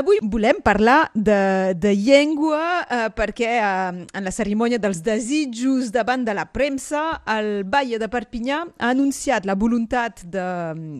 Avui 0.00 0.16
volem 0.22 0.62
parlar 0.64 1.10
de, 1.12 1.74
de 1.76 1.90
llengua 1.92 2.86
eh, 2.88 3.08
perquè 3.12 3.48
eh, 3.60 3.98
en 4.16 4.24
la 4.24 4.30
cerimònia 4.32 4.78
dels 4.80 5.02
desitjos 5.04 5.90
davant 5.92 6.22
de 6.24 6.32
la 6.32 6.46
premsa 6.48 7.02
el 7.28 7.66
Baia 7.68 7.98
de 8.00 8.08
Perpinyà 8.08 8.62
ha 8.64 8.92
anunciat 8.94 9.44
la 9.44 9.58
voluntat 9.60 10.22
de, 10.24 10.46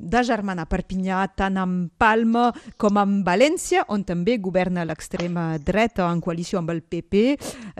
de 0.04 0.22
germanar 0.28 0.66
Perpinyà 0.68 1.22
tant 1.32 1.56
amb 1.62 1.94
Palma 1.96 2.50
com 2.76 3.00
amb 3.00 3.24
València, 3.24 3.86
on 3.88 4.04
també 4.04 4.36
governa 4.36 4.84
l'extrema 4.84 5.54
dreta 5.56 6.10
en 6.10 6.20
coalició 6.20 6.60
amb 6.60 6.74
el 6.74 6.82
PP, 6.84 7.24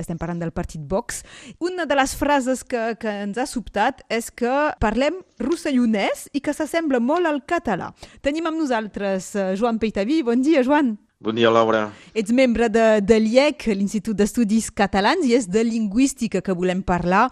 estem 0.00 0.16
parlant 0.16 0.40
del 0.40 0.54
partit 0.56 0.80
Vox. 0.88 1.20
Una 1.60 1.84
de 1.84 2.00
les 2.00 2.16
frases 2.16 2.64
que, 2.64 2.94
que 2.96 3.18
ens 3.26 3.36
ha 3.36 3.48
sobtat 3.50 4.00
és 4.08 4.32
que 4.32 4.56
parlem 4.80 5.20
rossellonès 5.36 6.30
i 6.32 6.40
que 6.40 6.56
s'assembla 6.56 7.04
molt 7.04 7.28
al 7.28 7.44
català. 7.44 7.92
Tenim 8.24 8.48
amb 8.48 8.64
nosaltres 8.64 9.34
eh, 9.36 9.52
Joan 9.60 9.82
Peitaví. 9.82 10.22
Bon 10.24 10.40
dia, 10.40 10.64
Joan. 10.64 10.96
Bon 11.20 11.36
dia, 11.36 11.50
Laura. 11.52 11.90
Ets 12.16 12.32
membre 12.32 12.70
de, 12.72 12.84
de 13.04 13.16
l'IEC, 13.20 13.66
l'Institut 13.76 14.16
d'Estudis 14.16 14.70
Catalans, 14.72 15.26
i 15.28 15.34
és 15.36 15.44
de 15.52 15.60
lingüística 15.68 16.40
que 16.40 16.54
volem 16.56 16.80
parlar. 16.80 17.26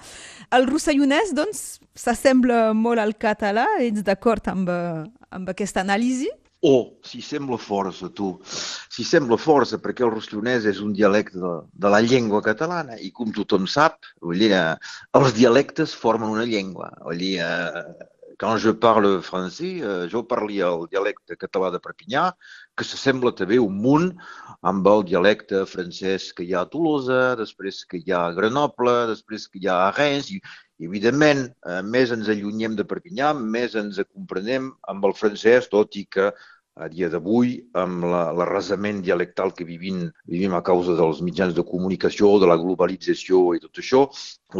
El 0.52 0.66
rossellonès, 0.68 1.32
doncs, 1.32 1.62
s'assembla 1.96 2.74
molt 2.76 3.00
al 3.00 3.14
català? 3.16 3.64
Ets 3.80 4.04
d'acord 4.04 4.50
amb, 4.52 4.68
amb 5.32 5.48
aquesta 5.54 5.80
anàlisi? 5.86 6.28
Oh, 6.68 6.98
si 7.00 7.22
sembla 7.24 7.56
força, 7.56 8.10
tu. 8.12 8.34
Si 8.92 9.08
sembla 9.08 9.40
força, 9.40 9.80
perquè 9.80 10.04
el 10.04 10.12
rossellonès 10.12 10.68
és 10.68 10.84
un 10.84 10.92
dialecte 10.92 11.40
de, 11.40 11.54
de 11.72 11.94
la 11.96 12.02
llengua 12.04 12.44
catalana 12.44 13.00
i 13.00 13.08
com 13.08 13.32
tothom 13.32 13.64
sap, 13.64 14.02
vull 14.20 14.44
dir, 14.44 14.52
els 15.16 15.32
dialectes 15.40 15.96
formen 15.96 16.36
una 16.36 16.44
llengua. 16.44 16.92
Vull 17.08 17.24
dir, 17.24 17.34
eh, 17.40 18.08
quand 18.38 18.56
je 18.56 18.70
parle 18.70 19.20
français, 19.20 19.80
euh, 19.82 20.06
jo 20.12 20.22
parlia 20.28 20.68
el 20.70 20.86
dialecte 20.92 21.36
català 21.36 21.72
de 21.74 21.80
Perpinyà, 21.82 22.28
que 22.78 22.86
s'assembla 22.86 23.34
també 23.36 23.58
un 23.62 23.80
munt 23.82 24.12
amb 24.68 24.86
el 24.90 25.04
dialecte 25.06 25.64
francès 25.70 26.30
que 26.34 26.46
hi 26.46 26.54
ha 26.54 26.64
a 26.64 26.70
Tolosa, 26.70 27.34
després 27.38 27.84
que 27.90 28.00
hi 28.00 28.14
ha 28.14 28.24
a 28.26 28.34
Grenoble, 28.36 28.94
després 29.12 29.46
que 29.48 29.60
hi 29.62 29.68
ha 29.70 29.80
a 29.86 29.90
Rennes, 29.96 30.30
i, 30.34 30.40
i 30.78 30.86
evidentment, 30.90 31.48
eh, 31.66 31.80
més 31.94 32.14
ens 32.14 32.30
allunyem 32.34 32.78
de 32.78 32.86
Perpinyà, 32.86 33.32
més 33.56 33.76
ens 33.78 34.00
comprenem 34.06 34.72
amb 34.92 35.10
el 35.10 35.14
francès, 35.18 35.70
tot 35.74 35.98
i 35.98 36.06
que 36.10 36.32
a 36.78 36.86
dia 36.86 37.08
d'avui, 37.10 37.56
amb 37.74 38.06
l'arrasament 38.06 39.00
dialectal 39.02 39.50
que 39.54 39.66
vivim, 39.66 40.04
vivim 40.30 40.54
a 40.54 40.62
causa 40.62 40.94
dels 40.98 41.20
mitjans 41.26 41.56
de 41.56 41.64
comunicació, 41.66 42.36
de 42.38 42.46
la 42.50 42.58
globalització 42.60 43.42
i 43.56 43.62
tot 43.64 43.82
això, 43.82 44.04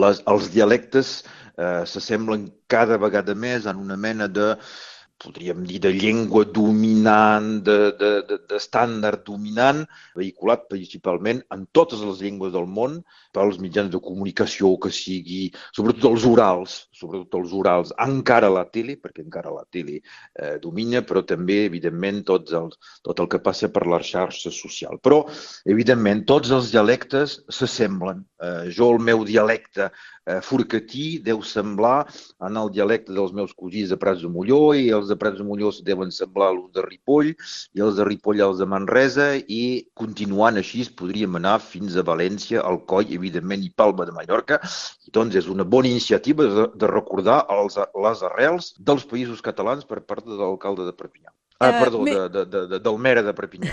les, 0.03 0.23
els 0.33 0.49
dialectes 0.55 1.13
eh, 1.23 1.85
s'assemblen 1.87 2.49
cada 2.67 2.99
vegada 2.99 3.39
més 3.39 3.71
en 3.71 3.79
una 3.79 3.97
mena 3.97 4.27
de 4.27 4.57
podríem 5.19 5.65
dir, 5.67 5.81
de 5.83 5.91
llengua 5.93 6.45
dominant, 6.45 7.49
d'estàndard 7.67 9.21
de, 9.21 9.25
de, 9.25 9.27
de 9.27 9.31
dominant, 9.31 9.83
vehiculat 10.17 10.69
principalment 10.71 11.43
en 11.55 11.65
totes 11.75 12.03
les 12.07 12.23
llengües 12.23 12.53
del 12.55 12.69
món 12.71 13.01
pels 13.35 13.59
mitjans 13.63 13.91
de 13.93 14.01
comunicació, 14.03 14.71
que 14.83 14.93
sigui, 14.95 15.41
sobretot 15.77 16.07
els 16.13 16.27
orals, 16.29 16.77
sobretot 16.95 17.39
els 17.41 17.55
orals, 17.59 17.93
encara 18.05 18.51
la 18.53 18.65
tele, 18.71 18.97
perquè 19.03 19.25
encara 19.25 19.53
la 19.55 19.65
tele 19.75 19.99
eh, 19.99 20.57
domina, 20.63 21.03
però 21.07 21.25
també, 21.27 21.65
evidentment, 21.67 22.23
tots 22.29 22.55
els, 22.57 22.79
tot 23.07 23.23
el 23.23 23.31
que 23.33 23.43
passa 23.43 23.71
per 23.75 23.87
la 23.91 24.01
xarxa 24.05 24.55
social. 24.55 25.01
Però, 25.03 25.25
evidentment, 25.69 26.25
tots 26.31 26.55
els 26.55 26.71
dialectes 26.75 27.41
s'assemblen. 27.51 28.23
Eh, 28.39 28.71
jo, 28.71 28.93
el 28.95 29.03
meu 29.03 29.27
dialecte 29.27 29.91
eh, 30.29 30.41
forcatí 30.45 31.07
deu 31.25 31.43
semblar 31.43 32.07
en 32.45 32.59
el 32.61 32.71
dialecte 32.75 33.15
dels 33.17 33.33
meus 33.37 33.55
cosins 33.57 33.93
de 33.93 33.99
Prats 34.01 34.23
de 34.25 34.31
Molló 34.33 34.75
i 34.77 34.89
els 34.99 35.09
de 35.11 35.17
Prats 35.21 35.41
de 35.41 35.47
Molló 35.49 35.73
deuen 35.85 36.13
semblar 36.15 36.51
als 36.53 36.69
de 36.77 36.85
Ripoll 36.85 37.33
i 37.33 37.85
els 37.87 37.97
de 37.99 38.07
Ripoll 38.09 38.45
als 38.45 38.61
de 38.61 38.69
Manresa 38.69 39.29
i 39.39 39.63
continuant 39.99 40.61
així 40.61 40.85
podríem 40.99 41.41
anar 41.41 41.59
fins 41.65 41.97
a 41.97 42.05
València, 42.07 42.63
Alcoi, 42.71 43.11
evidentment, 43.17 43.65
i 43.65 43.73
Palma 43.83 44.07
de 44.09 44.15
Mallorca. 44.15 44.61
I 45.09 45.15
doncs 45.15 45.37
és 45.41 45.49
una 45.51 45.65
bona 45.65 45.91
iniciativa 45.91 46.47
de, 46.47 46.69
de 46.75 46.93
recordar 46.93 47.41
els, 47.55 47.79
les 48.07 48.25
arrels 48.31 48.73
dels 48.79 49.05
països 49.11 49.45
catalans 49.45 49.89
per 49.89 50.01
part 50.01 50.27
de 50.29 50.39
l'alcalde 50.39 50.87
de 50.89 50.95
Perpinyà. 50.97 51.33
Ah, 51.59 51.71
uh, 51.71 51.79
perdó, 51.83 52.03
me... 52.07 52.13
de, 52.15 52.45
de, 52.47 52.67
de, 52.71 52.79
del 52.79 52.99
Mera 53.03 53.23
de 53.27 53.33
Perpinyà. 53.35 53.73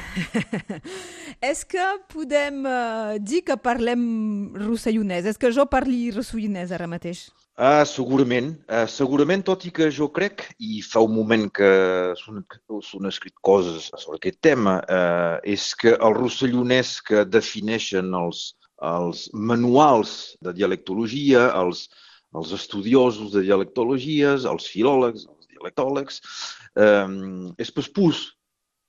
És 1.38 1.62
que 1.70 1.86
podem 2.10 2.64
uh, 2.66 3.18
dir 3.22 3.44
que 3.46 3.58
parlem 3.62 4.06
rossellonès? 4.58 5.28
És 5.30 5.38
que 5.38 5.52
jo 5.54 5.68
parli 5.70 6.08
rossellonès 6.16 6.74
ara 6.74 6.90
mateix? 6.90 7.28
Ah, 7.56 7.86
segurament. 7.86 8.50
Uh, 8.66 8.88
segurament, 8.90 9.46
tot 9.46 9.68
i 9.70 9.72
que 9.76 9.92
jo 9.94 10.10
crec, 10.16 10.48
i 10.58 10.82
fa 10.82 11.04
un 11.06 11.14
moment 11.14 11.46
que 11.54 11.70
s'han 12.18 13.12
escrit 13.12 13.38
coses 13.46 13.92
sobre 13.94 14.18
aquest 14.18 14.42
tema, 14.44 14.80
uh, 14.90 15.38
és 15.46 15.70
que 15.78 15.94
el 15.94 16.18
rossellonès 16.18 16.98
que 17.06 17.22
defineixen 17.30 18.18
els, 18.18 18.48
els 18.82 19.28
manuals 19.32 20.34
de 20.42 20.58
dialectologia, 20.58 21.52
els, 21.62 21.86
els 22.36 22.52
estudiosos 22.58 23.32
de 23.38 23.46
dialectologies, 23.46 24.50
els 24.50 24.68
filòlegs, 24.74 25.30
dialectòlegs, 25.66 26.22
eh, 26.78 27.08
és 27.58 27.90
pus 27.90 28.36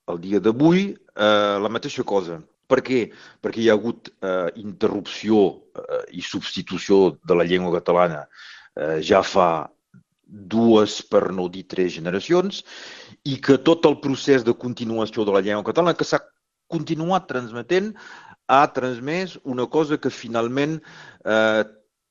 el 0.06 0.20
dia 0.20 0.40
d'avui 0.40 0.92
eh, 0.92 1.56
la 1.60 1.68
mateixa 1.72 2.04
cosa. 2.04 2.40
Per 2.66 2.82
què? 2.82 3.12
Perquè 3.42 3.62
hi 3.62 3.70
ha 3.70 3.76
hagut 3.78 4.10
eh, 4.10 4.50
interrupció 4.58 5.62
eh, 5.78 6.18
i 6.18 6.22
substitució 6.22 7.16
de 7.22 7.34
la 7.34 7.46
llengua 7.46 7.78
catalana 7.80 8.26
eh, 8.76 9.00
ja 9.02 9.22
fa 9.22 9.68
dues, 10.26 11.02
per 11.06 11.30
no 11.30 11.46
dir 11.48 11.66
tres 11.70 11.94
generacions, 11.94 12.64
i 13.22 13.38
que 13.38 13.58
tot 13.62 13.86
el 13.86 14.00
procés 14.02 14.42
de 14.42 14.54
continuació 14.54 15.24
de 15.24 15.34
la 15.34 15.42
llengua 15.42 15.66
catalana 15.68 15.94
que 15.94 16.06
s'ha 16.06 16.18
continuat 16.66 17.28
transmetent 17.30 17.92
ha 18.50 18.66
transmès 18.74 19.36
una 19.44 19.66
cosa 19.70 19.98
que 19.98 20.10
finalment 20.10 20.80
eh, 21.24 21.62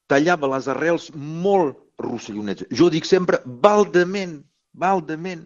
tallava 0.07 0.51
les 0.55 0.67
arrels 0.71 1.09
molt 1.15 1.79
rossellonets. 1.99 2.67
Jo 2.71 2.89
dic 2.91 3.07
sempre, 3.07 3.41
baldament, 3.43 4.39
baldament, 4.81 5.45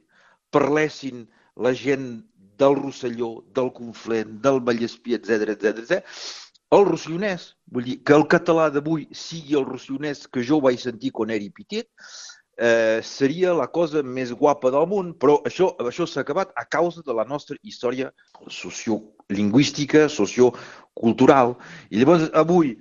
parlessin 0.54 1.28
la 1.56 1.74
gent 1.78 2.12
del 2.60 2.76
Rosselló, 2.76 3.44
del 3.56 3.72
Conflent, 3.74 4.40
del 4.44 4.60
Vallespí, 4.66 5.16
etc 5.16 5.54
etc 5.56 5.78
etc, 5.84 6.04
el 6.76 6.86
rossellonès. 6.86 7.54
Vull 7.74 7.88
dir, 7.88 7.96
que 8.06 8.16
el 8.18 8.26
català 8.30 8.68
d'avui 8.74 9.08
sigui 9.16 9.58
el 9.58 9.66
rossellonès 9.68 10.28
que 10.30 10.44
jo 10.46 10.60
vaig 10.62 10.82
sentir 10.82 11.12
quan 11.16 11.32
era 11.34 11.48
petit, 11.56 11.88
eh, 12.60 13.00
seria 13.06 13.54
la 13.56 13.68
cosa 13.72 14.04
més 14.04 14.34
guapa 14.36 14.72
del 14.74 14.86
món, 14.92 15.14
però 15.16 15.40
això 15.48 15.72
això 15.80 16.08
s'ha 16.08 16.22
acabat 16.26 16.52
a 16.56 16.66
causa 16.66 17.02
de 17.06 17.16
la 17.16 17.26
nostra 17.26 17.58
història 17.64 18.12
sociolingüística, 18.48 20.08
sociocultural. 20.10 21.56
I 21.90 22.02
llavors, 22.02 22.30
avui, 22.34 22.76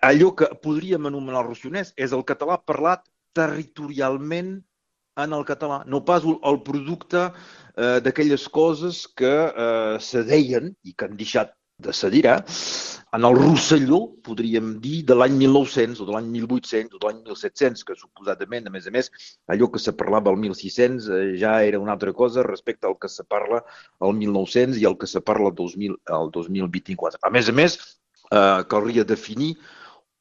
allò 0.00 0.32
que 0.38 0.48
podríem 0.62 1.10
anomenar 1.10 1.42
el 1.42 1.50
rossellonès 1.50 1.92
és 1.96 2.12
el 2.16 2.24
català 2.24 2.60
parlat 2.64 3.04
territorialment 3.36 4.62
en 5.16 5.32
el 5.32 5.44
català, 5.48 5.82
no 5.88 6.02
pas 6.04 6.24
el 6.26 6.58
producte 6.66 7.28
eh, 7.28 8.00
d'aquelles 8.04 8.48
coses 8.52 9.06
que 9.18 9.34
eh, 9.48 9.96
se 10.00 10.24
deien 10.28 10.74
i 10.84 10.92
que 10.92 11.08
han 11.08 11.16
deixat 11.16 11.54
de 11.78 11.92
se 11.92 12.08
dir, 12.10 12.24
eh, 12.26 12.36
en 13.12 13.24
el 13.24 13.36
Rosselló, 13.36 13.98
podríem 14.24 14.74
dir, 14.80 15.02
de 15.08 15.14
l'any 15.14 15.36
1900 15.36 16.00
o 16.00 16.06
de 16.08 16.12
l'any 16.14 16.28
1800 16.32 16.96
o 16.96 17.00
de 17.00 17.06
l'any 17.06 17.20
1700, 17.24 17.84
que 17.84 17.96
suposadament, 17.96 18.68
a 18.68 18.72
més 18.72 18.88
a 18.88 18.92
més, 18.92 19.10
allò 19.52 19.68
que 19.72 19.80
se 19.80 19.92
parlava 19.96 20.32
al 20.32 20.40
1600 20.40 21.08
eh, 21.08 21.22
ja 21.40 21.58
era 21.64 21.80
una 21.80 21.96
altra 21.96 22.12
cosa 22.12 22.44
respecte 22.46 22.88
al 22.88 22.96
que 23.00 23.08
se 23.12 23.24
parla 23.24 23.62
al 24.00 24.14
1900 24.16 24.80
i 24.80 24.86
al 24.88 24.96
que 25.00 25.08
se 25.08 25.20
parla 25.20 25.52
al, 25.52 25.56
2000, 25.56 25.98
al 26.18 26.32
2024. 26.32 27.20
A 27.22 27.32
més 27.32 27.48
a 27.48 27.56
més, 27.56 27.78
eh, 28.32 28.62
caldria 28.72 29.04
definir 29.04 29.54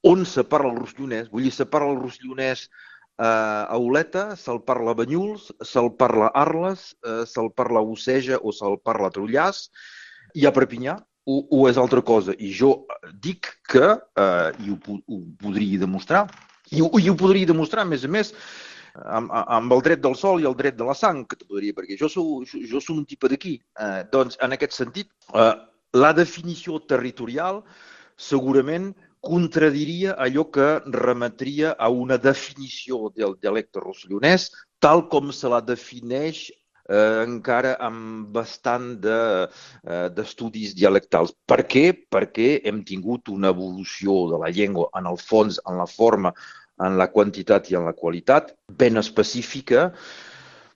on 0.06 0.26
se 0.26 0.44
parla 0.44 0.72
el 0.72 0.80
rossellonès. 0.84 1.32
Vull 1.32 1.48
dir, 1.48 1.56
se 1.56 1.66
parla 1.66 1.96
el 1.96 2.04
rossellonès 2.04 2.68
Uh, 3.16 3.64
a 3.72 3.78
Oleta 3.80 4.34
se'l 4.36 4.60
parla 4.68 4.92
Banyuls, 4.94 5.48
se'l 5.64 5.94
parla 5.96 6.28
Arles, 6.36 6.90
uh, 7.08 7.24
se'l 7.24 7.48
parla 7.56 7.80
Oceja 7.80 8.42
o 8.44 8.52
se'l 8.52 8.76
parla 8.84 9.08
Trullàs, 9.08 9.70
i 10.36 10.44
a 10.44 10.52
Perpinyà 10.52 10.98
o, 11.24 11.38
o 11.48 11.62
és 11.70 11.80
altra 11.80 12.04
cosa. 12.04 12.36
I 12.36 12.52
jo 12.52 12.74
dic 13.24 13.54
que, 13.72 13.94
uh, 13.96 14.52
i 14.60 14.74
ho, 14.74 15.00
ho 15.08 15.22
podria 15.40 15.80
demostrar, 15.86 16.26
i 16.76 16.84
ho, 16.84 16.92
i 17.00 17.08
ho 17.08 17.16
podria 17.16 17.48
demostrar, 17.54 17.86
a 17.86 17.92
més 17.94 18.04
a 18.04 18.12
més, 18.12 18.34
amb, 19.06 19.32
amb 19.32 19.78
el 19.78 19.88
dret 19.88 20.04
del 20.04 20.20
sol 20.20 20.44
i 20.44 20.50
el 20.52 20.60
dret 20.60 20.76
de 20.76 20.88
la 20.88 20.98
sang, 20.98 21.24
que 21.24 21.40
podria, 21.48 21.78
perquè 21.78 21.96
jo 22.02 22.12
sou, 22.12 22.44
jo 22.44 22.84
sou 22.84 23.00
un 23.00 23.08
tipus 23.08 23.32
d'aquí. 23.32 23.58
Uh, 23.80 24.04
doncs, 24.12 24.36
en 24.44 24.60
aquest 24.60 24.76
sentit, 24.76 25.08
uh, 25.32 25.54
la 25.96 26.12
definició 26.12 26.82
territorial 26.84 27.64
segurament 28.20 28.92
contradiria 29.26 30.16
allò 30.26 30.46
que 30.54 30.68
remetria 30.94 31.74
a 31.78 31.90
una 31.90 32.18
definició 32.22 33.10
del 33.16 33.36
dialecte 33.42 33.82
rossellonès 33.84 34.52
tal 34.80 35.08
com 35.10 35.32
se 35.34 35.50
la 35.50 35.62
defineix 35.66 36.46
eh, 36.90 37.24
encara 37.24 37.76
amb 37.88 38.30
bastant 38.36 38.92
d'estudis 39.02 40.74
de, 40.74 40.76
eh, 40.76 40.82
dialectals. 40.82 41.34
Per 41.48 41.62
què? 41.66 41.86
Perquè 42.12 42.62
hem 42.64 42.84
tingut 42.86 43.32
una 43.34 43.50
evolució 43.56 44.20
de 44.34 44.42
la 44.44 44.52
llengua 44.54 44.92
en 45.00 45.10
el 45.10 45.18
fons, 45.18 45.60
en 45.66 45.82
la 45.82 45.90
forma, 45.90 46.34
en 46.86 46.98
la 47.00 47.10
quantitat 47.12 47.72
i 47.72 47.78
en 47.80 47.86
la 47.88 47.96
qualitat 47.96 48.54
ben 48.70 49.00
específica, 49.02 49.92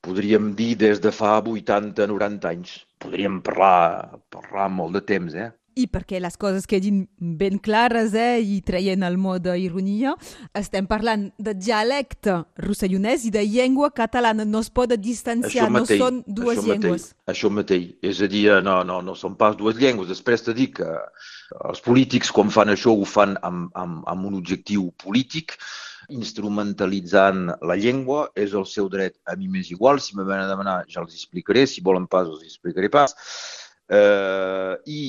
podríem 0.02 0.54
dir 0.56 0.76
des 0.80 1.02
de 1.04 1.12
fa 1.12 1.38
80-90 1.44 2.48
anys. 2.54 2.78
Podríem 3.00 3.42
parlar, 3.44 4.20
parlar 4.32 4.70
molt 4.72 4.96
de 4.96 5.04
temps, 5.14 5.36
eh? 5.36 5.52
I 5.80 5.88
perquè 5.92 6.20
les 6.20 6.36
coses 6.40 6.68
quedin 6.70 7.04
ben 7.20 7.60
clares 7.64 8.16
eh, 8.18 8.40
i 8.44 8.60
traient 8.66 9.06
el 9.08 9.18
mot 9.22 9.42
d'ironia, 9.44 10.16
estem 10.58 10.88
parlant 10.90 11.30
de 11.40 11.54
dialecte 11.56 12.40
rossellonès 12.60 13.26
i 13.30 13.34
de 13.34 13.44
llengua 13.48 13.92
catalana. 13.96 14.46
No 14.46 14.64
es 14.66 14.72
pot 14.74 14.92
distanciar, 15.00 15.70
mateix, 15.72 16.00
no 16.00 16.06
són 16.06 16.24
dues 16.28 16.58
això 16.58 16.68
llengües. 16.68 17.06
Mateix, 17.10 17.36
això 17.36 17.54
mateix. 17.54 17.86
És 18.06 18.24
a 18.26 18.30
dir, 18.32 18.48
no, 18.66 18.82
no, 18.88 19.00
no 19.06 19.16
són 19.16 19.38
pas 19.40 19.56
dues 19.60 19.80
llengües. 19.80 20.10
Després 20.12 20.44
te 20.46 20.56
dic 20.58 20.80
que 20.82 20.90
els 21.70 21.82
polítics, 21.86 22.32
quan 22.36 22.52
fan 22.54 22.74
això, 22.74 22.94
ho 22.94 23.08
fan 23.08 23.38
amb, 23.46 23.70
amb, 23.80 24.04
amb 24.10 24.28
un 24.30 24.38
objectiu 24.40 24.90
polític, 25.02 25.56
instrumentalitzant 26.10 27.48
la 27.70 27.78
llengua, 27.78 28.28
és 28.36 28.54
el 28.58 28.66
seu 28.70 28.90
dret. 28.90 29.18
A 29.30 29.38
mi 29.40 29.50
m'és 29.52 29.72
igual, 29.74 30.02
si 30.02 30.18
me 30.18 30.26
venen 30.26 30.48
a 30.48 30.52
demanar 30.52 30.82
ja 30.90 31.04
els 31.04 31.16
explicaré, 31.16 31.66
si 31.68 31.86
volen 31.86 32.08
pas 32.10 32.28
els 32.28 32.46
explicaré 32.46 32.90
pas. 32.94 33.16
Eh, 33.90 34.74
I 34.86 35.02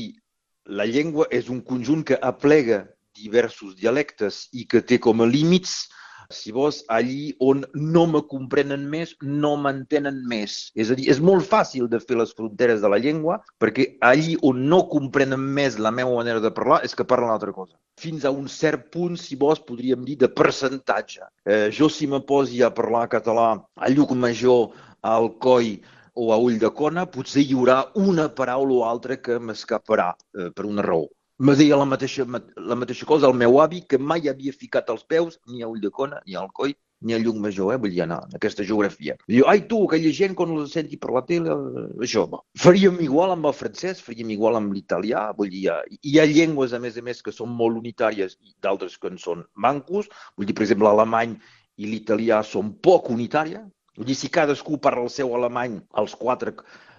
la 0.70 0.86
llengua 0.86 1.26
és 1.34 1.48
un 1.50 1.60
conjunt 1.66 2.04
que 2.06 2.18
aplega 2.22 2.84
diversos 3.16 3.74
dialectes 3.76 4.46
i 4.54 4.66
que 4.70 4.82
té 4.86 5.00
com 5.02 5.20
a 5.20 5.26
límits, 5.26 5.88
si 6.30 6.52
vols, 6.54 6.84
allí 6.86 7.32
on 7.42 7.64
no 7.74 8.04
me 8.06 8.20
comprenen 8.30 8.84
més, 8.92 9.16
no 9.20 9.56
m'entenen 9.58 10.20
més. 10.30 10.70
És 10.78 10.92
a 10.92 10.96
dir, 10.98 11.08
és 11.10 11.18
molt 11.18 11.42
fàcil 11.50 11.88
de 11.90 11.98
fer 11.98 12.20
les 12.20 12.30
fronteres 12.38 12.80
de 12.84 12.90
la 12.92 13.00
llengua 13.02 13.40
perquè 13.58 13.88
allí 14.06 14.36
on 14.46 14.62
no 14.70 14.84
comprenen 14.92 15.42
més 15.58 15.80
la 15.82 15.90
meva 15.90 16.14
manera 16.14 16.42
de 16.44 16.52
parlar 16.54 16.80
és 16.86 16.94
que 16.94 17.06
parlen 17.12 17.34
altra 17.34 17.52
cosa. 17.56 17.74
Fins 18.00 18.24
a 18.24 18.30
un 18.30 18.46
cert 18.48 18.86
punt, 18.94 19.18
si 19.18 19.34
vols, 19.36 19.62
podríem 19.66 20.06
dir 20.06 20.20
de 20.22 20.30
percentatge. 20.30 21.26
Eh, 21.44 21.66
jo 21.74 21.90
si 21.90 22.06
me 22.06 22.22
posi 22.22 22.62
a 22.62 22.70
parlar 22.70 23.08
català 23.10 23.50
a 23.74 23.90
Llucmajor, 23.90 24.70
a 25.02 25.18
Alcoi, 25.18 25.80
o 26.20 26.32
a 26.34 26.38
ull 26.44 26.58
de 26.60 26.68
cona, 26.76 27.06
potser 27.14 27.42
hi 27.46 27.56
haurà 27.56 27.78
una 27.96 28.28
paraula 28.40 28.76
o 28.76 28.84
altra 28.88 29.16
que 29.24 29.38
m'escaparà 29.40 30.10
eh, 30.12 30.50
per 30.52 30.66
una 30.68 30.84
raó. 30.84 31.06
Me 31.40 31.54
deia 31.56 31.78
la 31.80 31.86
mateixa, 31.88 32.26
la 32.70 32.76
mateixa 32.76 33.06
cosa 33.08 33.28
el 33.30 33.36
meu 33.42 33.56
avi, 33.64 33.80
que 33.88 33.96
mai 34.12 34.28
havia 34.28 34.52
ficat 34.52 34.90
els 34.92 35.06
peus 35.08 35.38
ni 35.48 35.64
a 35.64 35.70
ull 35.70 35.80
de 35.80 35.88
cona, 35.98 36.18
ni 36.26 36.36
al 36.36 36.50
coi, 36.52 36.74
ni 37.00 37.14
a 37.16 37.20
llum 37.22 37.38
major, 37.40 37.72
eh? 37.72 37.78
vull 37.80 37.94
dir, 37.94 38.02
anar 38.04 38.18
en 38.26 38.36
aquesta 38.36 38.66
geografia. 38.68 39.16
Diu, 39.24 39.46
ai 39.48 39.62
tu, 39.70 39.78
aquella 39.86 40.12
gent 40.18 40.36
quan 40.36 40.52
els 40.52 40.74
senti 40.76 40.98
per 41.00 41.14
la 41.16 41.24
tele, 41.30 41.56
això, 42.04 42.26
bo. 42.28 42.42
Faríem 42.60 43.00
igual 43.06 43.32
amb 43.32 43.48
el 43.48 43.56
francès, 43.56 44.04
faríem 44.04 44.34
igual 44.36 44.60
amb 44.60 44.76
l'italià, 44.76 45.30
vull 45.38 45.48
dir, 45.54 45.64
hi 45.88 46.18
ha 46.20 46.28
llengües, 46.28 46.76
a 46.76 46.82
més 46.84 47.00
a 47.00 47.06
més, 47.06 47.24
que 47.24 47.32
són 47.32 47.56
molt 47.62 47.80
unitàries 47.80 48.36
i 48.44 48.52
d'altres 48.60 49.00
que 49.00 49.08
en 49.08 49.16
són 49.24 49.46
mancos, 49.56 50.12
vull 50.36 50.50
dir, 50.50 50.58
per 50.58 50.68
exemple, 50.68 50.90
l'alemany 50.90 51.38
i 51.80 51.88
l'italià 51.88 52.44
són 52.44 52.74
poc 52.84 53.08
unitàries, 53.16 53.64
Vull 54.00 54.08
dir, 54.08 54.16
si 54.16 54.30
cadascú 54.32 54.78
parla 54.80 55.02
el 55.04 55.10
seu 55.12 55.34
alemany 55.36 55.74
als 56.02 56.14
quatre, 56.16 56.54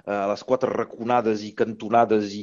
eh, 0.05 0.25
les 0.31 0.43
quatre 0.45 0.69
raconades 0.69 1.41
i 1.47 1.49
cantonades 1.57 2.35
i, 2.37 2.41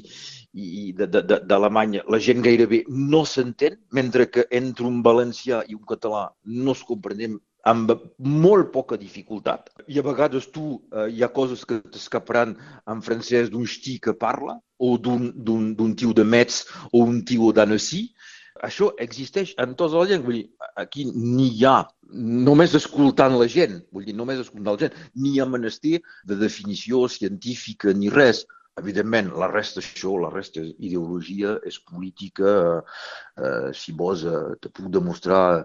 i 0.53 0.89
d'Alemanya, 0.99 2.03
la 2.11 2.19
gent 2.19 2.43
gairebé 2.43 2.81
no 2.91 3.21
s'entén, 3.23 3.77
mentre 3.95 4.27
que 4.35 4.49
entre 4.61 4.89
un 4.89 4.99
valencià 5.07 5.63
i 5.69 5.79
un 5.79 5.85
català 5.93 6.25
no 6.67 6.75
es 6.75 6.83
comprenem 6.89 7.39
amb 7.71 7.93
molt 8.19 8.73
poca 8.75 8.99
dificultat. 8.99 9.71
I 9.87 10.03
a 10.03 10.07
vegades 10.09 10.51
tu 10.51 10.67
eh, 10.75 11.07
hi 11.15 11.23
ha 11.23 11.31
coses 11.39 11.63
que 11.63 11.79
t'escaparan 11.95 12.57
en 12.91 13.05
francès 13.07 13.55
d'un 13.55 13.63
xtí 13.63 14.01
que 14.03 14.19
parla, 14.27 14.59
o 14.79 14.97
d'un 14.99 15.95
tio 15.95 16.13
de 16.15 16.25
Metz 16.25 16.65
o 16.93 17.05
un 17.05 17.23
tio 17.27 17.53
d'Annecy, 17.53 18.09
això 18.67 18.91
existeix 19.05 19.55
en 19.63 19.75
tots 19.79 19.95
els 19.95 20.11
llengües. 20.11 20.27
Vull 20.29 20.39
dir, 20.41 20.69
aquí 20.83 21.07
ni 21.15 21.49
hi 21.55 21.65
ha, 21.69 21.79
només 22.49 22.77
escoltant 22.79 23.39
la 23.39 23.49
gent, 23.51 23.81
vull 23.95 24.07
dir, 24.09 24.17
només 24.19 24.43
escoltant 24.45 24.75
la 24.75 24.85
gent, 24.87 25.01
ni 25.17 25.35
hi 25.35 25.41
ha 25.41 25.49
menester 25.49 25.99
de 26.29 26.39
definició 26.39 27.07
científica 27.09 27.95
ni 27.95 28.13
res. 28.15 28.45
Evidentment, 28.79 29.33
la 29.35 29.49
resta 29.51 29.81
això, 29.83 30.13
la 30.23 30.29
resta 30.31 30.61
és 30.63 30.69
ideologia, 30.87 31.57
és 31.67 31.81
política. 31.83 32.53
Eh, 33.35 33.73
si 33.75 33.95
vols, 33.99 34.23
eh, 34.23 34.55
te 34.63 34.71
puc 34.71 34.87
demostrar 34.95 35.65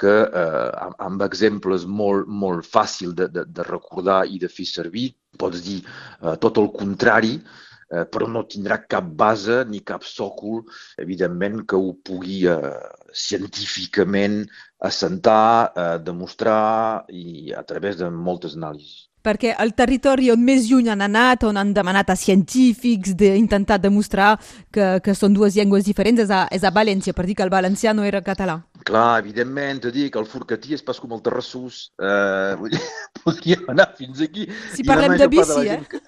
que 0.00 0.14
eh, 0.24 0.94
amb 1.04 1.26
exemples 1.28 1.84
molt, 1.84 2.30
molt 2.44 2.64
fàcil 2.64 3.12
de, 3.18 3.28
de, 3.28 3.44
de 3.44 3.68
recordar 3.68 4.22
i 4.32 4.40
de 4.40 4.48
fer 4.48 4.64
servir, 4.70 5.10
pots 5.36 5.60
dir 5.66 5.82
eh, 5.82 6.38
tot 6.40 6.62
el 6.62 6.72
contrari, 6.72 7.36
Eh, 7.36 7.64
però 8.10 8.28
no 8.30 8.44
tindrà 8.48 8.80
cap 8.88 9.08
base 9.18 9.62
ni 9.68 9.80
cap 9.86 10.04
sòcol, 10.08 10.62
evidentment, 10.98 11.64
que 11.68 11.76
ho 11.76 11.94
pugui 12.04 12.44
eh, 12.50 12.74
científicament 13.12 14.44
assentar, 14.84 15.72
eh, 15.74 15.98
demostrar 16.04 17.04
i 17.08 17.52
a 17.56 17.62
través 17.62 17.98
de 17.98 18.10
moltes 18.10 18.56
anàlisis. 18.58 19.08
Perquè 19.24 19.54
el 19.56 19.72
territori 19.72 20.28
on 20.28 20.42
més 20.44 20.66
lluny 20.68 20.90
han 20.92 21.00
anat, 21.00 21.46
on 21.48 21.56
han 21.56 21.70
demanat 21.72 22.10
a 22.12 22.16
científics 22.20 23.14
d'intentar 23.16 23.78
demostrar 23.80 24.34
que, 24.70 24.98
que 25.00 25.14
són 25.16 25.32
dues 25.32 25.56
llengües 25.56 25.86
diferents, 25.88 26.20
és 26.26 26.30
a, 26.30 26.42
és 26.52 26.64
a 26.64 26.72
València, 26.74 27.16
per 27.16 27.24
dir 27.24 27.38
que 27.38 27.46
el 27.46 27.52
valencià 27.54 27.94
no 27.96 28.04
era 28.04 28.20
català. 28.20 28.58
Clar, 28.84 29.20
evidentment, 29.22 29.80
te 29.80 29.90
dic, 29.94 30.16
el 30.20 30.26
Forcatí 30.28 30.74
és 30.76 30.82
pas 30.84 30.98
com 31.00 31.14
el 31.16 31.22
Terrassús. 31.24 31.78
Eh, 31.96 32.80
podríem 33.24 33.70
anar 33.72 33.88
fins 33.96 34.20
aquí. 34.26 34.44
Si 34.74 34.84
parlem 34.84 35.16
de 35.20 35.28
bici, 35.32 35.62
de 35.64 35.78
eh? 35.78 35.80
Que, 35.88 36.00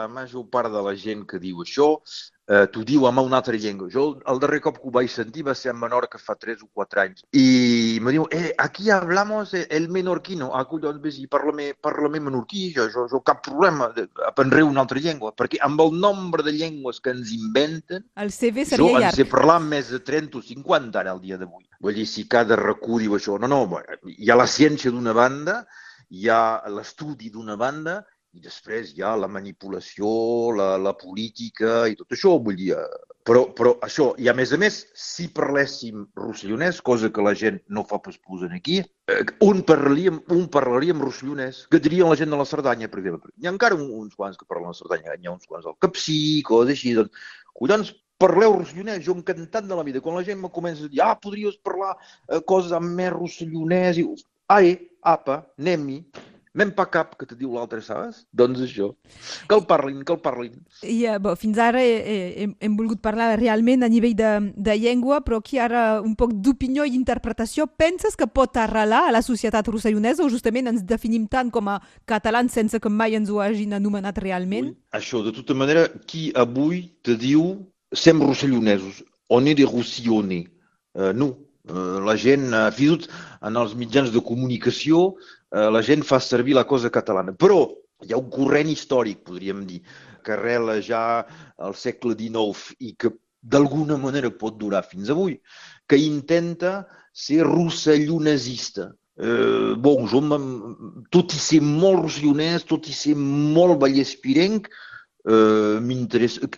la 0.00 0.08
major 0.10 0.48
part 0.50 0.72
de 0.74 0.82
la 0.82 0.96
gent 0.98 1.22
que 1.30 1.38
diu 1.42 1.62
això 1.62 1.92
eh, 2.48 2.66
t'ho 2.72 2.82
diu 2.86 3.06
amb 3.06 3.22
una 3.22 3.38
altra 3.40 3.56
llengua. 3.56 3.88
Jo 3.92 4.04
el 4.28 4.40
darrer 4.42 4.60
cop 4.64 4.78
que 4.80 4.88
ho 4.88 4.92
vaig 4.94 5.10
sentir 5.10 5.44
va 5.46 5.54
ser 5.54 5.70
a 5.72 5.76
Menorca 5.76 6.18
fa 6.18 6.34
3 6.38 6.62
o 6.64 6.68
4 6.74 7.02
anys. 7.04 7.24
I 7.32 7.98
me 8.02 8.14
diu, 8.14 8.26
eh, 8.30 8.52
aquí 8.58 8.90
hablamos 8.90 9.54
el 9.54 9.88
menorquino. 9.88 10.50
Ah, 10.56 10.64
collons, 10.68 11.00
ves, 11.02 11.18
i 11.18 11.26
parla-me 11.30 11.72
parla 11.74 12.08
menorquí, 12.12 12.72
jo, 12.76 12.88
jo, 12.92 13.06
jo 13.10 13.22
cap 13.22 13.42
problema 13.44 13.92
aprendré 14.26 14.62
una 14.62 14.82
altra 14.84 15.00
llengua. 15.00 15.32
Perquè 15.36 15.60
amb 15.62 15.80
el 15.80 15.94
nombre 15.98 16.42
de 16.42 16.54
llengües 16.56 17.00
que 17.00 17.14
ens 17.14 17.32
inventen, 17.32 18.06
el 18.16 18.32
CV 18.32 18.66
seria 18.66 18.78
jo 18.78 18.98
llarg. 18.98 19.16
sé 19.16 19.28
parlar 19.28 19.60
més 19.62 19.92
de 19.92 20.00
30 20.00 20.38
o 20.38 20.42
50 20.42 20.98
ara, 20.98 21.12
al 21.12 21.22
dia 21.22 21.38
d'avui. 21.38 21.64
Vull 21.82 21.94
dir, 21.94 22.06
si 22.06 22.26
cada 22.30 22.56
racó 22.56 22.98
diu 23.02 23.16
això, 23.16 23.38
no, 23.40 23.48
no, 23.50 23.82
hi 24.06 24.30
ha 24.30 24.38
la 24.38 24.46
ciència 24.46 24.92
d'una 24.94 25.14
banda, 25.16 25.62
hi 26.12 26.28
ha 26.28 26.62
l'estudi 26.68 27.30
d'una 27.32 27.56
banda 27.56 28.02
i 28.32 28.40
després 28.40 28.92
hi 28.96 29.02
ha 29.04 29.12
la 29.20 29.28
manipulació, 29.28 30.08
la, 30.56 30.74
la 30.80 30.92
política 30.96 31.82
i 31.90 31.96
tot 31.98 32.14
això, 32.16 32.38
vull 32.40 32.56
dir, 32.56 32.70
eh, 32.78 33.00
però, 33.28 33.44
però 33.54 33.74
això, 33.86 34.08
i 34.18 34.26
a 34.30 34.34
més 34.34 34.54
a 34.56 34.58
més, 34.58 34.78
si 34.98 35.28
parléssim 35.34 36.06
rossellonès, 36.18 36.80
cosa 36.82 37.10
que 37.12 37.22
la 37.22 37.34
gent 37.38 37.60
no 37.68 37.84
fa 37.88 38.00
pas 38.02 38.16
posen 38.18 38.54
aquí, 38.56 38.80
eh, 39.12 39.20
un 39.46 39.60
parlaríem, 39.68 40.22
un 40.34 40.48
parlaríem 40.56 41.04
rossellonès, 41.04 41.66
que 41.70 41.82
dirien 41.82 42.10
la 42.10 42.18
gent 42.18 42.32
de 42.32 42.40
la 42.40 42.48
Cerdanya, 42.48 42.88
per 42.90 43.02
exemple. 43.02 43.30
Hi 43.36 43.46
ha 43.46 43.54
encara 43.54 43.78
uns 43.78 44.16
quants 44.18 44.40
que 44.40 44.48
parlen 44.48 44.72
la 44.72 44.80
Cerdanya, 44.80 45.14
hi 45.14 45.28
ha 45.28 45.36
uns 45.36 45.46
quants 45.46 45.68
del 45.68 45.78
Capcí, 45.84 46.18
coses 46.48 46.74
així, 46.74 46.96
doncs, 46.98 47.28
collons, 47.60 47.94
parleu 48.22 48.56
rossellonès, 48.56 49.04
jo 49.04 49.14
encantat 49.18 49.68
de 49.68 49.78
la 49.78 49.84
vida. 49.86 50.00
Quan 50.02 50.16
la 50.18 50.26
gent 50.26 50.40
me 50.40 50.50
comença 50.50 50.88
a 50.88 50.90
dir, 50.90 51.04
ah, 51.04 51.14
podries 51.20 51.60
parlar 51.62 51.94
eh, 52.00 52.40
coses 52.40 52.74
amb 52.74 52.96
més 52.96 53.12
rossellonès, 53.14 54.02
i, 54.02 54.08
ai, 54.56 54.76
apa, 55.14 55.44
anem-hi, 55.60 56.00
Mem 56.52 56.68
pa 56.76 56.84
cap, 56.92 57.14
que 57.16 57.24
te 57.24 57.32
diu 57.32 57.54
l'altre, 57.56 57.78
saps? 57.80 58.26
Doncs 58.36 58.60
això. 58.60 58.90
Que 59.48 59.56
el 59.56 59.62
parlin, 59.68 60.02
que 60.04 60.12
el 60.12 60.18
parlin. 60.20 60.58
I, 60.84 60.98
uh, 61.08 61.16
bo, 61.22 61.32
fins 61.40 61.56
ara 61.64 61.80
eh, 61.80 62.44
hem, 62.44 62.50
hem 62.60 62.74
volgut 62.76 63.00
parlar 63.00 63.30
realment 63.40 63.86
a 63.86 63.88
nivell 63.88 64.12
de, 64.18 64.32
de 64.52 64.74
llengua, 64.76 65.22
però 65.24 65.38
aquí 65.40 65.56
ara 65.56 66.02
un 66.04 66.12
poc 66.18 66.34
d'opinió 66.44 66.84
i 66.84 66.92
interpretació. 66.98 67.64
Penses 67.80 68.18
que 68.20 68.28
pot 68.28 68.60
arrelar 68.60 69.06
a 69.08 69.14
la 69.16 69.22
societat 69.24 69.70
rossellonesa 69.72 70.26
o 70.26 70.28
justament 70.32 70.68
ens 70.68 70.84
definim 70.84 71.24
tant 71.32 71.48
com 71.54 71.70
a 71.72 71.78
catalans 72.04 72.52
sense 72.52 72.76
que 72.76 72.92
mai 72.92 73.16
ens 73.16 73.32
ho 73.32 73.40
hagin 73.40 73.72
anomenat 73.78 74.20
realment? 74.20 74.74
Ui, 74.74 74.76
això, 75.00 75.22
de 75.24 75.32
tota 75.32 75.56
manera, 75.56 75.86
qui 76.04 76.28
avui 76.36 76.84
te 77.00 77.16
diu 77.16 77.54
sem 77.96 78.20
rossellonesos, 78.20 79.00
on 79.32 79.48
est 79.48 79.56
des 79.56 79.72
rossilloners? 79.72 80.52
Uh, 80.92 81.14
no, 81.16 81.32
uh, 81.32 81.51
la 81.68 82.16
gent, 82.18 82.48
uh, 82.50 82.70
fins 82.74 83.06
en 83.42 83.56
els 83.60 83.76
mitjans 83.78 84.10
de 84.10 84.20
comunicació, 84.24 85.12
Eh, 85.52 85.68
la 85.68 85.82
gent 85.84 86.02
fa 86.08 86.18
servir 86.20 86.56
la 86.56 86.64
cosa 86.64 86.90
catalana. 86.90 87.34
Però 87.36 87.66
hi 88.02 88.14
ha 88.14 88.20
un 88.20 88.30
corrent 88.32 88.70
històric, 88.72 89.20
podríem 89.26 89.66
dir, 89.68 89.82
que 90.24 90.32
arrela 90.36 90.78
ja 90.80 91.02
al 91.58 91.76
segle 91.76 92.16
XIX 92.16 92.72
i 92.80 92.94
que 92.96 93.12
d'alguna 93.42 93.98
manera 94.00 94.30
pot 94.30 94.56
durar 94.58 94.84
fins 94.86 95.10
avui, 95.12 95.36
que 95.90 95.98
intenta 95.98 96.86
ser 97.12 97.42
rossellonasista. 97.44 98.92
Eh, 99.20 99.74
bon, 99.76 100.06
jo, 100.08 100.22
tot 101.12 101.36
i 101.36 101.42
ser 101.42 101.60
molt 101.66 102.06
rossellonès, 102.06 102.64
tot 102.64 102.88
i 102.88 102.96
ser 102.96 103.16
molt 103.18 103.80
vallespirenc, 103.82 104.70
eh, 105.28 105.76
m'interessa... 105.84 106.48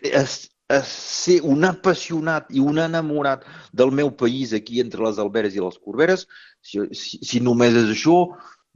A 0.72 0.78
ser 0.88 1.42
un 1.44 1.66
apassionat 1.68 2.46
i 2.56 2.60
un 2.64 2.78
enamorat 2.80 3.42
del 3.80 3.90
meu 3.92 4.10
país 4.22 4.54
aquí 4.56 4.80
entre 4.80 5.04
les 5.04 5.18
Alberes 5.20 5.56
i 5.58 5.60
les 5.60 5.76
Corberes, 5.76 6.24
si, 6.64 6.80
si, 6.96 7.20
si 7.20 7.40
només 7.44 7.76
és 7.76 7.90
això, 7.92 8.16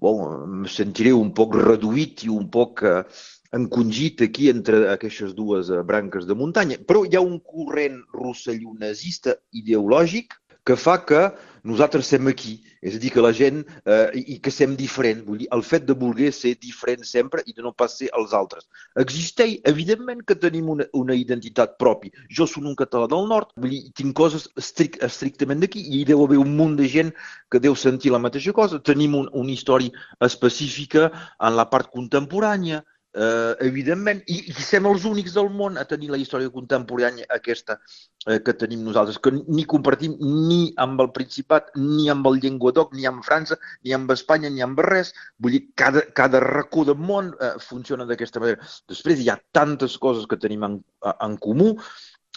bon, 0.04 0.21
em 0.45 0.66
sentiré 0.68 1.14
un 1.16 1.30
poc 1.38 1.57
reduït 1.57 2.26
i 2.26 2.28
un 2.35 2.50
poc 2.52 2.85
eh, 2.85 2.99
encongit 3.57 4.21
aquí 4.26 4.50
entre 4.52 4.83
aquestes 4.92 5.33
dues 5.38 5.73
branques 5.88 6.28
de 6.28 6.37
muntanya. 6.37 6.76
Però 6.85 7.07
hi 7.07 7.16
ha 7.16 7.25
un 7.25 7.40
corrent 7.40 8.02
rossellonasista 8.12 9.38
ideològic 9.62 10.37
que 10.68 10.76
fa 10.76 10.98
que 11.00 11.22
nosaltres 11.64 12.08
som 12.12 12.26
aquí, 12.28 12.58
és 12.84 12.96
a 12.96 13.00
dir, 13.02 13.10
que 13.12 13.22
la 13.25 13.32
gent, 13.34 13.62
eh, 13.84 14.10
i, 14.14 14.37
que 14.42 14.52
som 14.52 14.75
diferent, 14.78 15.22
vull 15.26 15.40
dir, 15.42 15.48
el 15.54 15.62
fet 15.66 15.87
de 15.88 15.96
voler 15.98 16.30
ser 16.32 16.54
diferent 16.60 17.04
sempre 17.08 17.42
i 17.46 17.54
de 17.56 17.64
no 17.64 17.72
pas 17.72 17.96
ser 17.98 18.10
els 18.18 18.34
altres. 18.37 18.68
Existeix, 19.02 19.58
evidentment 19.72 20.22
que 20.28 20.37
tenim 20.38 20.68
una, 20.75 20.87
una 20.96 21.16
identitat 21.18 21.76
pròpia. 21.82 22.12
Jo 22.30 22.46
soc 22.46 22.68
un 22.68 22.76
català 22.78 23.08
del 23.10 23.26
nord, 23.30 23.52
vull 23.56 23.75
dir, 23.75 23.82
tinc 23.98 24.14
coses 24.16 24.48
estric, 24.60 25.00
estrictament 25.04 25.64
d'aquí 25.64 25.82
i 25.82 26.02
hi 26.02 26.04
deu 26.08 26.22
haver 26.25 26.38
un 26.42 26.54
munt 26.60 26.76
de 26.78 26.88
gent 26.88 27.14
que 27.50 27.62
deu 27.64 27.76
sentir 27.76 28.14
la 28.14 28.22
mateixa 28.22 28.54
cosa. 28.56 28.80
Tenim 28.92 29.16
un, 29.18 29.32
una 29.32 29.52
història 29.52 30.06
específica 30.25 31.10
en 31.40 31.58
la 31.58 31.68
part 31.72 31.90
contemporània, 31.94 32.84
eh, 33.15 33.55
evidentment, 33.67 34.21
i, 34.27 34.38
i 34.50 34.55
som 34.55 34.88
els 34.91 35.07
únics 35.09 35.35
del 35.37 35.49
món 35.55 35.79
a 35.79 35.85
tenir 35.88 36.11
la 36.12 36.21
història 36.21 36.53
contemporània 36.53 37.29
aquesta 37.35 37.79
eh, 38.27 38.38
que 38.45 38.55
tenim 38.61 38.85
nosaltres, 38.87 39.19
que 39.23 39.33
ni 39.37 39.65
compartim 39.69 40.17
ni 40.21 40.61
amb 40.81 41.00
el 41.05 41.11
Principat, 41.17 41.73
ni 41.77 42.09
amb 42.12 42.29
el 42.31 42.41
Llenguadoc, 42.43 42.93
ni 42.97 43.09
amb 43.09 43.25
França, 43.27 43.59
ni 43.85 43.97
amb 43.97 44.12
Espanya, 44.15 44.53
ni 44.53 44.65
amb 44.65 44.81
res. 44.85 45.15
Vull 45.38 45.57
dir, 45.57 45.65
cada, 45.79 46.05
cada 46.19 46.43
racó 46.45 46.85
del 46.88 47.00
món 47.00 47.33
eh, 47.41 47.55
funciona 47.65 48.07
d'aquesta 48.09 48.45
manera. 48.45 48.71
Després 48.91 49.25
hi 49.25 49.33
ha 49.33 49.41
tantes 49.57 49.99
coses 49.99 50.29
que 50.29 50.41
tenim 50.41 50.67
en, 50.69 50.79
en 51.19 51.37
comú 51.43 51.75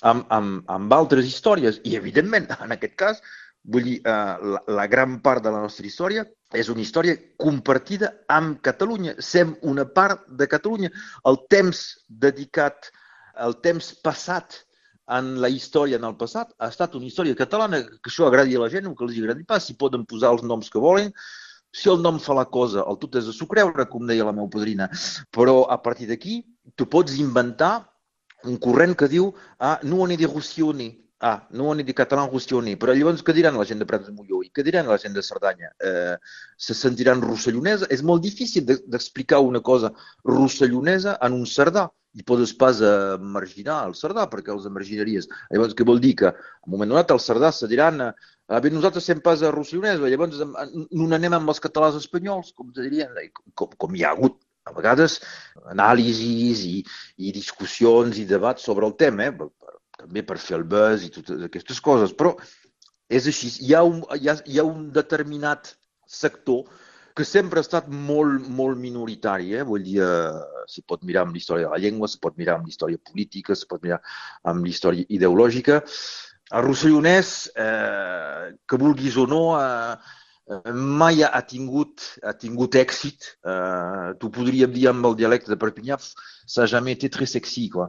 amb, 0.01 0.25
amb, 0.33 0.65
amb 0.71 0.93
altres 0.97 1.27
històries 1.29 1.79
i, 1.83 1.95
evidentment, 1.99 2.49
en 2.57 2.77
aquest 2.77 2.97
cas, 2.99 3.23
vull 3.63 3.85
dir, 3.85 3.97
eh, 4.05 4.37
la, 4.53 4.63
la 4.67 4.87
gran 4.87 5.19
part 5.21 5.43
de 5.43 5.51
la 5.53 5.61
nostra 5.65 5.85
història 5.87 6.25
és 6.57 6.69
una 6.69 6.81
història 6.83 7.17
compartida 7.39 8.11
amb 8.27 8.59
Catalunya. 8.65 9.15
Sem 9.19 9.55
una 9.61 9.85
part 9.85 10.25
de 10.27 10.47
Catalunya. 10.51 10.91
El 11.29 11.39
temps 11.51 11.85
dedicat, 12.07 12.91
el 13.39 13.57
temps 13.63 13.93
passat 14.03 14.63
en 15.11 15.35
la 15.43 15.49
història 15.49 15.99
en 15.99 16.07
el 16.07 16.15
passat 16.19 16.51
ha 16.59 16.69
estat 16.71 16.95
una 16.95 17.07
història 17.07 17.35
catalana, 17.35 17.81
que 17.83 18.11
això 18.11 18.27
agradi 18.27 18.55
a 18.55 18.61
la 18.63 18.69
gent 18.71 18.87
o 18.87 18.95
que 18.95 19.03
els 19.07 19.17
agradi 19.19 19.43
pas, 19.47 19.65
si 19.65 19.75
poden 19.79 20.05
posar 20.07 20.31
els 20.35 20.43
noms 20.47 20.69
que 20.71 20.79
volen, 20.79 21.11
si 21.71 21.89
el 21.89 22.01
nom 22.03 22.19
fa 22.19 22.35
la 22.35 22.45
cosa, 22.51 22.83
el 22.87 22.99
tot 22.99 23.15
és 23.19 23.27
de 23.27 23.35
s'ho 23.35 23.47
creure, 23.47 23.87
com 23.91 24.07
deia 24.07 24.27
la 24.27 24.35
meva 24.35 24.49
padrina, 24.51 24.89
però 25.35 25.65
a 25.71 25.79
partir 25.83 26.07
d'aquí 26.09 26.41
tu 26.75 26.87
pots 26.87 27.17
inventar 27.19 27.73
un 28.47 28.57
corrent 28.57 28.95
que 28.97 29.07
diu 29.07 29.31
ah, 29.59 29.79
no 29.83 30.07
he 30.07 30.17
de 30.17 30.27
Roussillonner, 30.27 30.91
Ah, 31.23 31.47
no 31.53 31.67
ho 31.67 31.71
han 31.71 31.83
dit 31.85 31.93
català 31.93 32.23
Rostioni, 32.25 32.71
però 32.81 32.95
llavors 32.97 33.21
què 33.21 33.33
diran 33.37 33.57
la 33.59 33.65
gent 33.69 33.77
de 33.77 33.85
Prats 33.85 34.07
de 34.09 34.13
Molló 34.15 34.39
i 34.41 34.49
què 34.49 34.63
diran 34.65 34.87
la 34.89 34.97
gent 35.01 35.13
de 35.13 35.21
Cerdanya? 35.21 35.69
Eh, 35.77 36.15
se 36.57 36.73
sentiran 36.73 37.21
rossellonesa? 37.21 37.89
És 37.93 38.01
molt 38.01 38.23
difícil 38.25 38.65
d'explicar 38.65 39.43
una 39.45 39.61
cosa 39.61 39.91
rossellonesa 40.25 41.19
en 41.21 41.37
un 41.37 41.45
cerdà 41.45 41.85
i 42.17 42.25
podes 42.27 42.55
pas 42.57 42.81
marginar 43.21 43.77
el 43.85 43.93
cerdà 43.95 44.25
perquè 44.33 44.51
els 44.51 44.65
emarginaries. 44.67 45.29
Llavors, 45.53 45.77
què 45.77 45.85
vol 45.87 46.01
dir? 46.01 46.15
Que 46.23 46.31
en 46.33 46.67
un 46.67 46.73
moment 46.73 46.95
donat 46.95 47.13
els 47.13 47.29
cerdà 47.29 47.53
se 47.53 47.69
diran 47.69 48.01
a 48.09 48.59
bé, 48.59 48.73
nosaltres 48.73 49.05
sem 49.05 49.21
pas 49.23 49.45
a 49.45 49.53
rossellonesa, 49.53 50.09
llavors 50.09 50.41
no 50.41 51.11
anem 51.15 51.37
amb 51.37 51.53
els 51.53 51.61
catalans 51.63 52.01
espanyols, 52.01 52.49
com 52.57 52.73
dirien, 52.75 53.13
com, 53.53 53.69
com 53.77 53.93
hi 53.95 54.03
ha 54.03 54.15
hagut 54.17 54.41
a 54.65 54.73
vegades 54.75 55.19
anàlisis 55.71 56.65
i, 56.67 56.75
i 57.17 57.31
discussions 57.33 58.19
i 58.21 58.27
debats 58.29 58.65
sobre 58.67 58.89
el 58.89 58.97
tema, 58.99 59.29
eh? 59.29 59.51
També 60.01 60.23
per 60.27 60.39
fer 60.41 60.57
el 60.59 60.67
buzz 60.67 61.05
i 61.05 61.11
totes 61.13 61.43
aquestes 61.47 61.81
coses, 61.83 62.13
però 62.17 62.35
és 63.11 63.27
així. 63.27 63.51
Hi 63.67 63.75
ha 63.75 63.83
un, 63.87 64.01
hi 64.17 64.31
ha, 64.31 64.37
hi 64.45 64.61
ha 64.61 64.65
un 64.67 64.87
determinat 64.95 65.75
sector 66.07 66.65
que 67.15 67.25
sempre 67.27 67.59
ha 67.59 67.65
estat 67.65 67.89
molt, 67.91 68.47
molt 68.47 68.79
minoritari. 68.79 69.51
Eh? 69.57 69.65
Vull 69.67 69.83
dir, 69.83 69.99
eh, 70.05 70.63
se 70.71 70.83
pot 70.87 71.03
mirar 71.07 71.25
amb 71.25 71.35
l'història 71.35 71.67
de 71.67 71.75
la 71.75 71.81
llengua, 71.83 72.07
se 72.07 72.21
pot 72.23 72.37
mirar 72.39 72.57
amb 72.57 72.69
l'història 72.69 73.01
política, 73.11 73.55
se 73.55 73.67
pot 73.67 73.83
mirar 73.83 73.99
amb 74.47 74.65
l'història 74.65 75.05
ideològica. 75.09 75.81
El 76.51 76.65
rossellonès, 76.67 77.51
eh, 77.55 78.55
que 78.67 78.79
vulguis 78.79 79.19
o 79.19 79.27
no, 79.27 79.43
eh, 79.59 80.71
mai 80.73 81.23
ha 81.23 81.41
tingut, 81.47 82.01
ha 82.23 82.33
tingut 82.33 82.75
èxit. 82.75 83.35
Eh, 83.43 84.15
tu 84.19 84.31
podríem 84.31 84.71
dir 84.71 84.87
amb 84.89 85.05
el 85.05 85.15
dialecte 85.15 85.51
de 85.51 85.59
Perpinyà, 85.59 85.99
ça 86.45 86.65
jamais 86.65 86.93
été 86.93 87.09
très 87.09 87.25
sexy, 87.25 87.69
quoi 87.69 87.87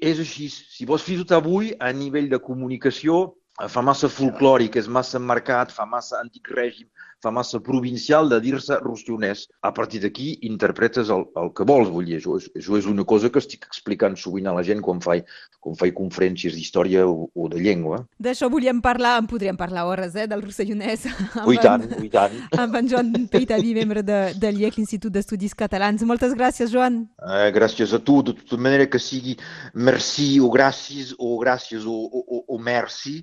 és 0.00 0.20
així. 0.22 0.48
Si 0.52 0.86
vols 0.88 1.04
fins 1.06 1.24
tot 1.24 1.36
avui, 1.38 1.72
a 1.80 1.92
nivell 1.92 2.28
de 2.32 2.40
comunicació, 2.42 3.20
fa 3.66 3.82
massa 3.82 4.10
folclòric, 4.12 4.76
és 4.78 4.88
massa 4.88 5.18
marcat, 5.18 5.72
fa 5.74 5.86
massa 5.86 6.18
antic 6.20 6.50
règim, 6.54 6.86
fa 7.22 7.30
massa 7.30 7.60
provincial 7.60 8.28
de 8.28 8.38
dir-se 8.40 8.78
rostionès. 8.82 9.48
A 9.62 9.72
partir 9.74 10.00
d'aquí 10.02 10.38
interpretes 10.46 11.10
el, 11.10 11.26
el 11.36 11.50
que 11.56 11.66
vols, 11.66 11.90
vull 11.90 12.06
dir, 12.06 12.18
això, 12.20 12.38
això 12.38 12.78
és 12.78 12.86
una 12.86 13.04
cosa 13.08 13.30
que 13.30 13.42
estic 13.42 13.66
explicant 13.66 14.16
sovint 14.16 14.46
a 14.46 14.54
la 14.54 14.64
gent 14.66 14.82
quan 14.84 15.02
faig, 15.02 15.26
quan 15.58 15.76
faig 15.78 15.94
conferències 15.96 16.54
d'història 16.54 17.06
o, 17.08 17.28
o 17.34 17.48
de 17.50 17.60
llengua. 17.62 18.04
D'això 18.22 18.50
volíem 18.52 18.80
parlar, 18.84 19.16
en 19.22 19.28
podríem 19.30 19.58
parlar 19.58 19.86
hores, 19.90 20.14
eh, 20.14 20.28
del 20.30 20.44
rossellonès. 20.46 21.08
Ui 21.48 21.58
tant, 21.62 21.84
ui 21.98 22.10
tant. 22.12 22.34
Amb 22.58 22.78
en 22.78 22.90
Joan 22.90 23.12
Peitaví, 23.32 23.74
membre 23.76 24.04
de, 24.06 24.20
de 24.38 24.54
l'IEC, 24.54 24.78
l'Institut 24.78 25.14
d'Estudis 25.14 25.56
Catalans. 25.58 26.06
Moltes 26.06 26.36
gràcies, 26.38 26.70
Joan. 26.74 27.02
Eh, 27.18 27.50
gràcies 27.54 27.94
a 27.94 28.02
tu, 28.02 28.20
de 28.22 28.36
tota 28.38 28.60
manera 28.62 28.86
que 28.86 29.02
sigui 29.02 29.36
merci 29.74 30.36
o 30.38 30.52
gràcies 30.54 31.14
o 31.18 31.36
gràcies 31.42 31.86
o, 31.88 31.98
o, 32.06 32.22
o, 32.22 32.44
o 32.54 32.58
merci 32.62 33.18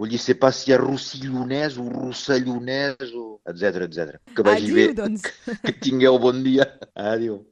Vull 0.00 0.08
dir, 0.08 0.18
sé 0.22 0.34
pas 0.34 0.56
si 0.56 0.72
ha 0.72 0.78
rossillonès 0.80 1.76
o 1.76 1.84
rossellonès 1.92 3.12
o 3.12 3.24
etc 3.50 3.84
etc. 3.86 4.16
Que 4.32 4.44
vagi 4.46 4.70
Adiu, 4.70 4.78
bé. 4.78 4.86
Doncs. 4.96 5.26
Que 5.60 5.74
tingueu 5.84 6.18
bon 6.22 6.40
dia. 6.44 6.68
Adéu. 6.94 7.42